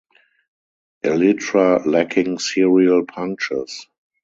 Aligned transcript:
Elytra 1.03 1.85
lacking 1.85 2.39
serial 2.39 3.05
punctures. 3.05 3.85